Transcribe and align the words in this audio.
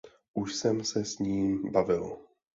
Už 0.33 0.55
jsem 0.55 0.83
se 0.83 1.05
s 1.05 1.19
ním 1.19 1.71
bavil. 1.71 2.17